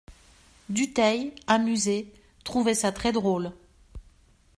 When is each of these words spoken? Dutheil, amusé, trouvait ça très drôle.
Dutheil, 0.69 1.31
amusé, 1.45 2.11
trouvait 2.43 2.73
ça 2.73 2.91
très 2.91 3.11
drôle. 3.11 3.51